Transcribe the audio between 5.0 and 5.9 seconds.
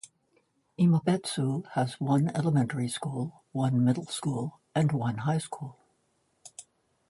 high school.